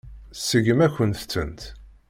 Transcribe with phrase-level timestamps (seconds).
[0.33, 1.61] Tseggem-akent-tent.